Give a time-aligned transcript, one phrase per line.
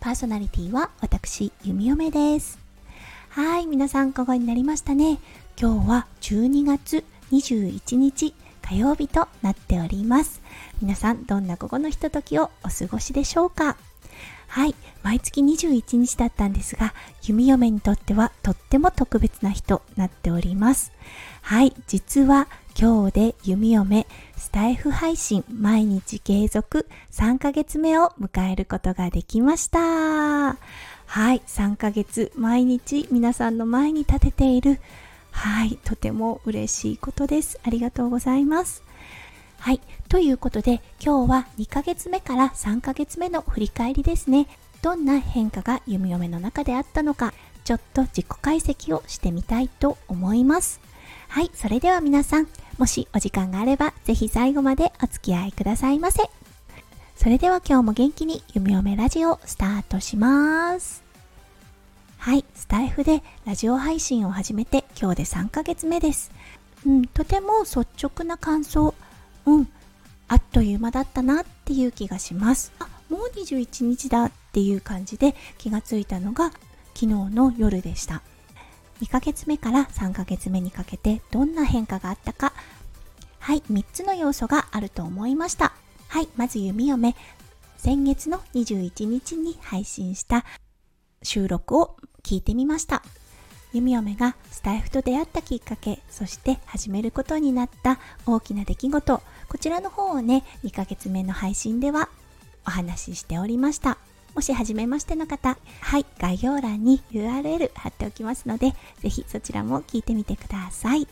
[0.00, 2.58] パーソナリティは私弓嫁です。
[3.30, 5.18] はい皆さん午後になりましたね。
[5.60, 10.40] 今日は12月21日火曜日となっております。
[10.80, 13.76] 皆さんどんな午後のひとときをお過ごしでしょうか？
[14.46, 20.92] はい毎月21日だったんですが弓嫁にとってはとっても特別な日となっております。
[21.42, 22.46] はい実は
[22.80, 24.06] 今日で弓嫁
[24.36, 30.54] スタイフ配信毎日継続3ヶ月目を迎えることができましたは
[31.34, 34.78] い3ヶ月毎日皆さんの前に立てている
[35.32, 38.84] はいとても嬉しいことですありがとうございます
[39.58, 39.80] はい。
[40.08, 44.46] ということで、今日は2ヶ月目から3ヶ月目の振り返りですね。
[44.82, 47.34] どんな変化が弓嫁の中であったのか、
[47.64, 50.80] ちょっと自己解析をしてみたいと思います。
[51.26, 51.50] はい。
[51.54, 56.22] それでは皆さん、もしお時間があれば、ぜひ最後までお付き合いくださいませ。
[57.16, 61.02] それでは今日も元気に弓嫁ラジオスタートします。
[62.18, 62.44] はい。
[62.54, 66.30] スタイフでラジオ配信を始めて今日で3ヶ月目です。
[66.86, 68.94] うん、とても率直な感想、
[69.44, 69.68] うん、
[70.28, 72.72] あっという間だったなっていう気がします。
[72.78, 76.50] あ、もう21日だっていう感じで気がついたのが
[76.94, 78.22] 昨日の夜でした。
[79.00, 82.52] 2ヶ月目から3ヶ月目にかけてどんな変化があったか、
[83.38, 85.72] はい、3つの要素があると思いました。
[86.08, 87.14] はい、まず弓嫁、
[87.76, 90.44] 先月の21日に配信した
[91.22, 93.02] 収録を聞いてみました。
[93.72, 102.08] 弓嫁がスタイフと出会ったきっかけ、そして始めることになった大きな出来事、こちらの方をね、2ヶ月目の配信では
[102.66, 103.98] お話ししておりました。
[104.34, 111.08] もし初めましての方、はい、概要欄に URL 貼っておきますので、ぜひそちらも聞いてみてください。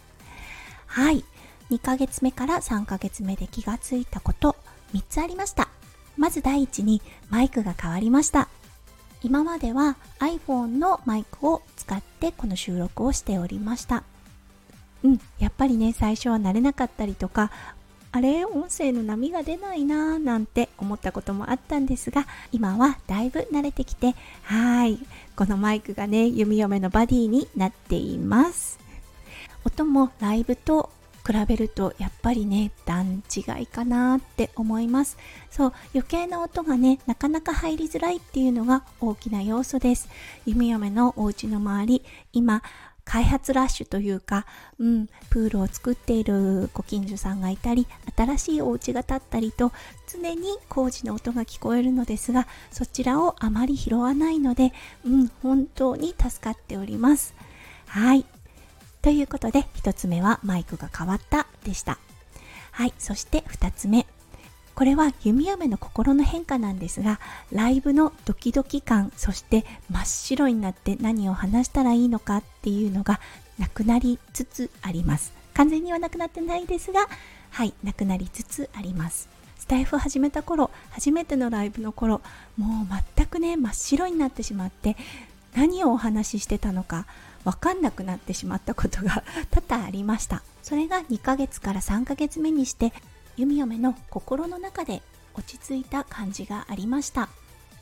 [0.87, 1.25] はい、
[1.71, 4.57] 2ヶ月目から3ヶ月目で気がついたこと、
[4.95, 5.69] 3つありました。
[6.17, 8.49] まず第一にマイクが変わりました。
[9.23, 14.05] 今までは iPhone のマイクを使ってこの収録をしておりました
[15.03, 17.51] うんやっぱりね最初は慣れなかったりとか
[18.13, 24.99] あれ音声の波が出ないなーなんて思ったこともあったんですが今はだいぶ慣れてきてはい
[25.35, 28.79] このマイクがね弓嫁のバディになっています。
[29.65, 30.91] 音もライブと
[31.27, 35.19] 比べるとやっぱりね段違いかなって思います。
[35.51, 40.09] そう余計な音がねなかなか入りづらいっていうのが大きな要素です。
[40.47, 42.63] 弓嫁のお家の周り今
[43.07, 44.45] 開発ラッシュというか、
[44.79, 47.87] うん、プールを作っているご近所さんがいたり
[48.17, 49.73] 新しいお家が建ったりと
[50.13, 54.73] 常に工事の音が聞こえるのですがそちらをあまり拾わないので、
[55.07, 57.35] うん、本当に助かっております。
[57.87, 58.25] はい。
[59.03, 61.99] ということで1つ目はマイクが変わったでした。
[62.73, 62.93] はい。
[62.99, 64.05] そして2つ目。
[64.77, 67.19] これは弓嫁の心の変化なんですが
[67.51, 73.19] ライブのドキドキ感そして真っ白になって何を話したらいいのかっていうのが
[73.59, 75.33] なくなりつつあります。
[75.55, 77.09] 完全にはなくなってないですが
[77.51, 79.31] はいなくなりつつあります。
[79.59, 82.21] スタイフ始めた頃初めてのライブの頃
[82.59, 82.87] もう
[83.17, 84.95] 全くね真っ白になってしまって
[85.57, 87.07] 何をお話ししてたのか
[87.45, 90.43] 分かんなくなってしまったことが多々ありました。
[90.63, 92.93] それが2ヶ月から3ヶ月目にして
[93.37, 95.03] 弓嫁の心の中で
[95.35, 97.29] 落ち着いた感じがありました。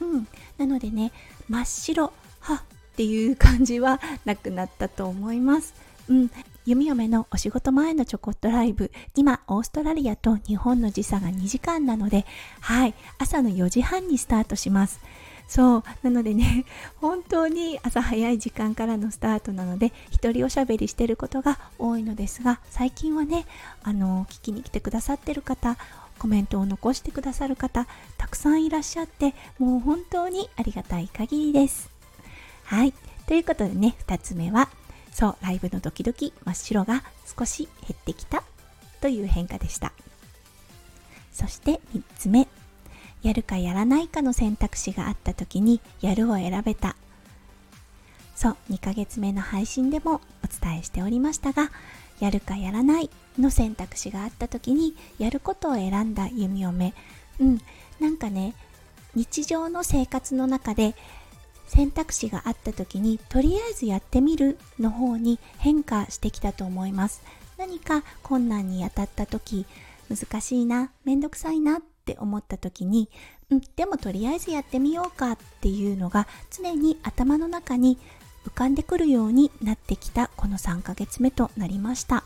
[0.01, 0.27] うん。
[0.59, 1.13] なのでね
[1.49, 5.75] 真っ白はっていう感じはなくなったと思います。
[6.09, 6.31] うん。
[6.67, 8.91] 弓嫁のお仕事前のちょこっとライブ。
[9.15, 12.25] 今オーストラリアと日本の時差が2時間なので
[12.61, 12.95] はい。
[13.19, 15.01] 朝の4時半にスタートします。
[15.47, 15.85] そう。
[16.03, 16.65] なのでね
[17.01, 23.47] 本当に朝早い時間からのスタートなので一人おしゃべりしてることが多いのですが最近はね
[23.83, 25.77] あの聞きに来てくださってる方
[26.19, 27.87] コメントを残してくださる方
[28.17, 31.91] たくさんいらっしゃってもう本当にありがたい限りです。
[32.65, 32.95] はい。
[33.27, 34.69] ということでね2つ目は
[35.13, 37.05] そうライブのドキドキ真っ白が
[37.39, 38.43] 少し減ってきた
[39.01, 39.93] という変化でした。
[41.33, 42.49] そして3つ目。
[43.25, 46.95] やるかやらないかの選択肢があった時にやるを選べた。
[48.37, 51.71] そう2ヶ月目の配信でもお伝えしておりましたが
[52.19, 56.95] やるかやらないの選択肢があった時にやることを選んだ弓嫁
[57.39, 57.61] うん
[58.01, 58.55] なんかね
[59.15, 60.97] 日常の生活の中で
[61.67, 67.23] 選択肢があった時にとりあえずやってみるの方に変化してきたと思います。
[67.57, 69.65] 何か困難に当たった時
[70.11, 73.09] 難しいなめんどくさいなって思った時に、
[73.51, 77.99] うん、でもとりあえずやってみようかっていうのが常に頭の中に
[78.47, 82.25] 浮かんでくるようになってきたこの3ヶ月目となりました。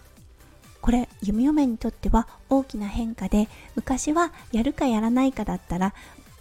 [0.80, 5.92] これ弓嫁にとっては大きな変化で昔はやるかやらないかだったら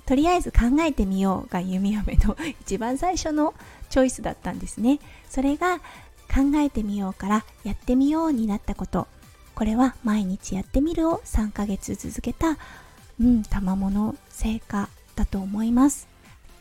[0.05, 3.53] とりあえず考えてみようが弓嫁の 一番最初の
[3.89, 4.99] チョイスだったんですね。
[5.29, 9.07] それが考えてみようからやってみようになったこと。
[9.53, 12.57] これは毎日やってみるを3ヶ月続けた
[13.19, 16.07] うん賜物成果だと思います。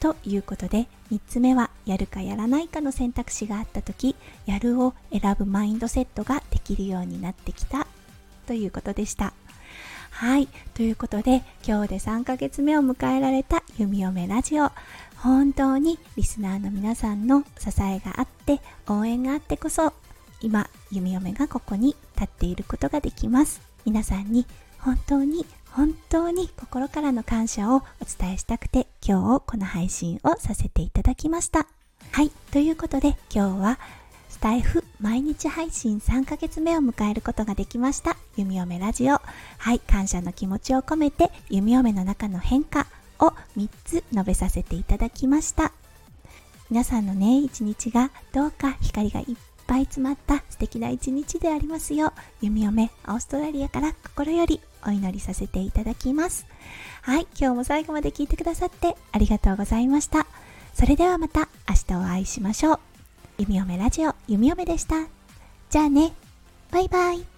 [0.00, 4.14] ということで3つ目はやるかやらないかの選択肢があった時
[4.44, 7.86] やるを選ぶマインドセットができるようになってきた。
[8.46, 9.32] ということでした。
[10.10, 10.48] はい。
[10.74, 14.70] ということで今日で3ヶ月目を迎えられた弓嫁ラジオ。
[15.16, 19.92] 本当にリスナーの皆さんの支えがあって応援があってこそ
[20.40, 23.60] 今弓嫁がここに立っていることができます。
[23.84, 24.46] 皆さんに
[24.78, 25.44] 本当に
[25.76, 31.66] 本当に心からの感謝をお伝えしたくて今日この配信をさせていただきました。
[32.12, 32.30] はい。
[32.50, 33.78] ということで今日は
[34.30, 38.16] スタイフ毎日配信3ヶ月目を迎えることができました。
[38.38, 39.20] 弓嫁ラジオ。
[39.58, 39.80] はい。
[39.80, 42.86] 感謝の気持ちを込めて弓嫁の中の変化
[43.18, 45.72] を3つ述べさせていただきました。
[46.70, 49.26] 皆さんのね一日がどうか光がいっ
[49.66, 56.46] ぱい詰まった素敵な一日でありますよう弓嫁オーストラリアから心よりお祈りさせていただきます。
[57.02, 60.26] はい今日も最後まで聞いてくださってありがとうございました。
[60.74, 62.80] それではまた明日お会いしましょう。
[63.38, 65.06] 弓嫁ラジオ弓嫁でした。
[65.70, 66.12] じゃあね。
[66.70, 67.35] バイバイ。